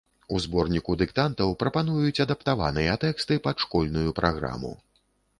[0.35, 4.73] У зборніку дыктантаў прапануюць адаптаваныя тэксты, пад школьную праграму.